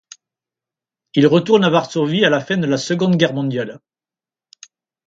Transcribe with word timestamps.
Il 1.13 1.27
retourne 1.27 1.63
à 1.63 1.69
Varsovie 1.69 2.25
à 2.25 2.31
la 2.31 2.43
fin 2.43 2.57
de 2.57 2.65
la 2.65 2.77
Seconde 2.77 3.17
Guerre 3.17 3.35
mondiale. 3.35 3.79